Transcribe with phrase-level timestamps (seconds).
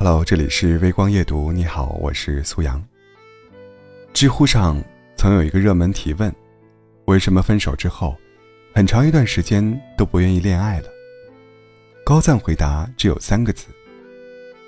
[0.00, 1.50] Hello，这里是微光夜读。
[1.50, 2.80] 你好，我是苏阳。
[4.14, 4.80] 知乎上
[5.16, 6.32] 曾有一个热门提问：
[7.06, 8.16] 为什么分手之后，
[8.72, 10.88] 很长一段时间都不愿意恋爱了？
[12.04, 13.66] 高赞回答只有三个字：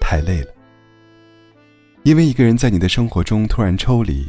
[0.01, 0.53] 太累了。
[2.03, 4.27] 因为一个人在你的生活中突然抽离，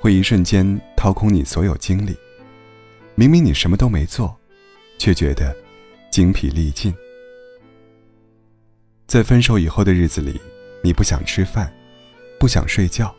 [0.00, 0.66] 会一瞬间
[0.96, 2.16] 掏空你所有精力。
[3.14, 4.36] 明明你什么都没做，
[4.98, 5.56] 却觉得
[6.10, 6.92] 精疲力尽。
[9.12, 10.40] 在分手以后的日子里，
[10.82, 11.70] 你不想吃饭，
[12.40, 13.14] 不想睡觉，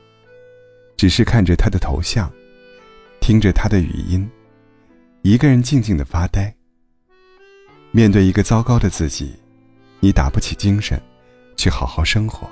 [0.98, 2.34] 只是看着他的头像，
[3.22, 4.28] 听着他的语音，
[5.22, 6.52] 一个人静静的发呆。
[7.92, 9.36] 面对一个糟糕的自己，
[10.00, 11.00] 你打不起精神
[11.56, 12.50] 去好好生活，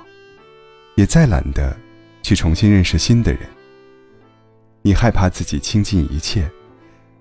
[0.94, 1.76] 也再懒得
[2.22, 3.40] 去重新认识新的人。
[4.82, 6.48] 你害怕自己倾尽一切，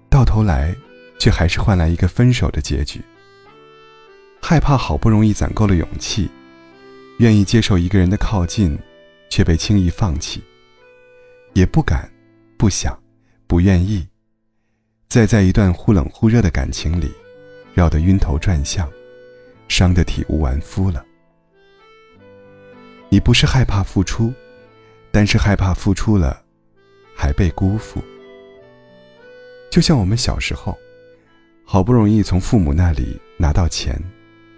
[0.07, 0.75] 到头来
[1.19, 3.01] 却还是换来一个分手的结局。
[4.41, 6.29] 害怕好不容易攒够了勇气，
[7.19, 8.77] 愿意接受一个人的靠近，
[9.29, 10.43] 却被轻易放弃。
[11.53, 12.09] 也不敢、
[12.57, 12.97] 不想、
[13.47, 14.05] 不愿意，
[15.07, 17.11] 再在一段忽冷忽热的感情里，
[17.73, 18.89] 绕得晕头转向，
[19.69, 21.05] 伤得体无完肤了。
[23.09, 24.33] 你不是害怕付出，
[25.11, 26.41] 但是害怕付出了，
[27.15, 28.03] 还被辜负。
[29.69, 30.77] 就像我们小时候，
[31.63, 34.01] 好不容易从父母那里拿到钱。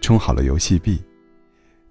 [0.04, 1.02] 充好了游戏币，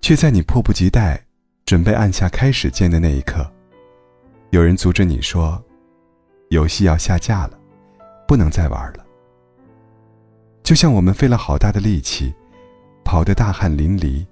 [0.02, 1.18] 却在你迫不及待
[1.64, 3.50] 准备按下开始键的那一刻，
[4.50, 5.60] 有人阻止你说
[6.50, 7.58] ：“游戏要下架了，
[8.28, 9.06] 不能再玩了。”
[10.62, 12.34] 就像我们费了好大的力气，
[13.02, 14.26] 跑得大汗淋漓，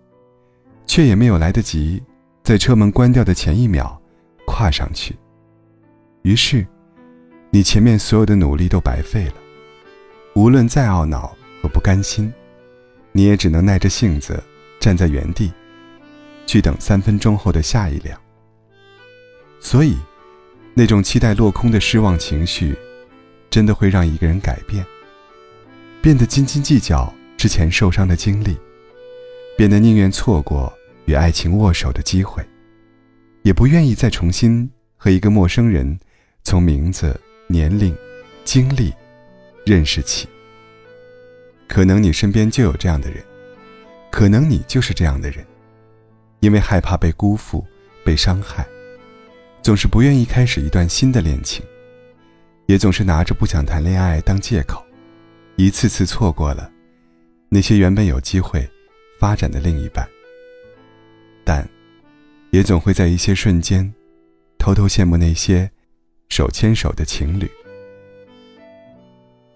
[0.85, 2.03] 却也没有来得及
[2.43, 3.99] 在车门关掉的前一秒
[4.47, 5.17] 跨上去。
[6.21, 6.67] 于是，
[7.49, 9.37] 你前面所有的努力都白费了，
[10.35, 12.31] 无论再懊恼和不甘心。
[13.13, 14.43] 你也只能耐着性子
[14.79, 15.53] 站在原地，
[16.47, 18.19] 去等三分钟后的下一辆。
[19.61, 19.97] 所以，
[20.75, 22.75] 那种期待落空的失望情绪，
[23.51, 24.85] 真的会让一个人改变，
[26.01, 28.57] 变得斤斤计较之前受伤的经历，
[29.57, 30.73] 变得宁愿错过
[31.05, 32.43] 与爱情握手的机会，
[33.43, 35.99] 也不愿意再重新和一个陌生人
[36.45, 37.95] 从名字、年龄、
[38.45, 38.93] 经历
[39.67, 40.29] 认识起。
[41.71, 43.23] 可能你身边就有这样的人，
[44.11, 45.47] 可能你就是这样的人，
[46.41, 47.65] 因为害怕被辜负、
[48.05, 48.67] 被伤害，
[49.63, 51.65] 总是不愿意开始一段新的恋情，
[52.67, 54.85] 也总是拿着不想谈恋爱当借口，
[55.55, 56.69] 一次次错过了
[57.49, 58.69] 那些原本有机会
[59.21, 60.05] 发展的另一半。
[61.45, 61.65] 但，
[62.51, 63.95] 也总会在一些瞬间，
[64.59, 65.71] 偷偷羡慕那些
[66.31, 67.49] 手牵手的情侣。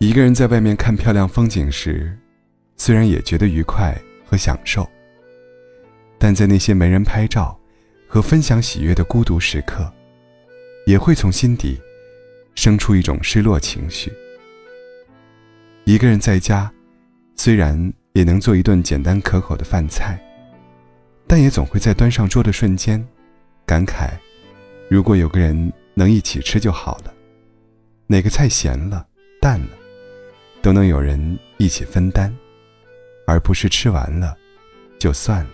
[0.05, 2.15] 一个人在外面看漂亮风景时，
[2.77, 4.87] 虽然也觉得愉快和享受，
[6.19, 7.59] 但在那些没人拍照
[8.07, 9.91] 和分享喜悦的孤独时刻，
[10.85, 11.81] 也会从心底
[12.55, 14.13] 生出一种失落情绪。
[15.85, 16.71] 一个人在家，
[17.35, 20.23] 虽然也能做一顿简单可口的饭菜，
[21.27, 23.03] 但也总会在端上桌的瞬间，
[23.65, 24.11] 感慨：
[24.91, 27.15] 如果有个人能一起吃就好了。
[28.07, 29.07] 哪个菜咸了、
[29.41, 29.69] 淡了？
[30.65, 32.35] 都能有人一起分担，
[33.27, 34.35] 而不是吃完了
[34.99, 35.51] 就算了。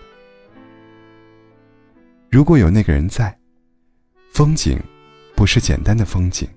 [2.29, 3.37] 如果有那个人在，
[4.31, 4.79] 风景
[5.35, 6.47] 不是简单的风景，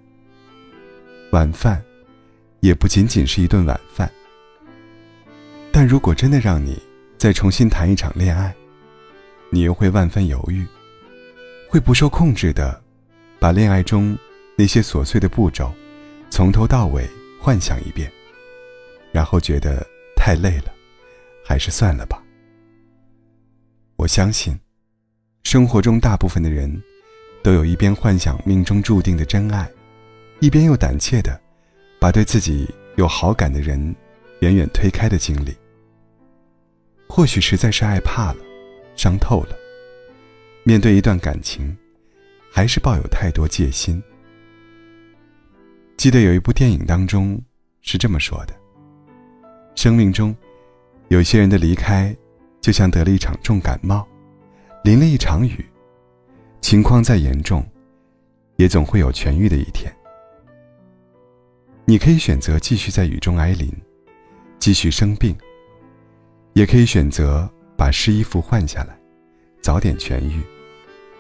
[1.33, 1.83] 晚饭
[2.61, 4.09] 也不仅仅是一顿晚饭。
[5.73, 6.81] 但如果真的让你
[7.19, 8.55] 再重新谈一场恋爱，
[9.51, 10.65] 你又会万分犹豫，
[11.69, 12.81] 会不受控制的
[13.41, 14.17] 把恋爱中
[14.55, 15.75] 那些琐碎的步骤
[16.31, 17.05] 从头到尾
[17.41, 18.09] 幻想一遍。
[19.15, 19.87] 然后觉得
[20.17, 20.75] 太累了，
[21.47, 22.21] 还是算了吧。
[23.95, 24.59] 我相信，
[25.45, 26.83] 生活中大部分的人，
[27.41, 29.71] 都有一边幻想命中注定的真爱，
[30.41, 31.41] 一边又胆怯的，
[32.01, 33.95] 把对自己有好感的人
[34.41, 35.57] 远远推开的经历。
[37.09, 38.39] 或许实在是爱怕了，
[38.97, 39.57] 伤透了，
[40.65, 41.77] 面对一段感情，
[42.51, 44.03] 还是抱有太多戒心。
[45.97, 47.41] 记得有一部电影当中
[47.83, 48.64] 是这么说的。
[49.75, 50.35] 生命中，
[51.09, 52.15] 有些人的离开，
[52.61, 54.07] 就像得了一场重感冒，
[54.85, 55.65] 淋了一场雨。
[56.61, 57.65] 情况再严重，
[58.57, 59.95] 也总会有痊愈的一天。
[61.85, 63.71] 你可以选择继续在雨中挨淋，
[64.59, 65.35] 继续生病；
[66.55, 68.99] 也可以选择把湿衣服换下来，
[69.61, 70.41] 早点痊愈。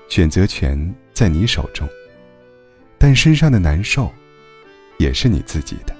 [0.08, 1.86] 选择权在你手中，
[2.96, 4.10] 但身上的难受，
[4.98, 5.93] 也是你自己的。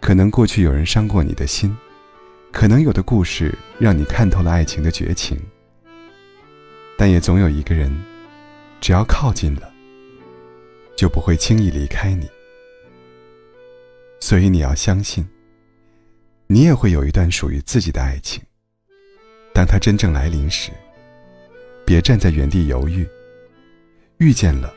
[0.00, 1.76] 可能过去有人伤过你的心，
[2.52, 5.38] 可能有的故事让你看透了爱情的绝情，
[6.96, 7.94] 但也总有一个人，
[8.80, 9.72] 只要靠近了，
[10.96, 12.28] 就不会轻易离开你。
[14.20, 15.26] 所以你要相信，
[16.46, 18.42] 你也会有一段属于自己的爱情。
[19.52, 20.70] 当它真正来临时，
[21.84, 23.06] 别站在原地犹豫，
[24.18, 24.72] 遇见了，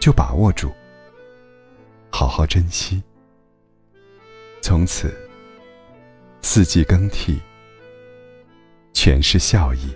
[0.00, 0.72] 就把握住，
[2.10, 3.02] 好好珍惜。
[4.62, 5.12] 从此，
[6.40, 7.40] 四季更替，
[8.92, 9.92] 全是笑意。